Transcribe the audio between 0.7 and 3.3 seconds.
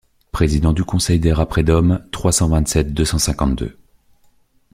du conseil des rats Predhomme trois cent vingt-sept deux cent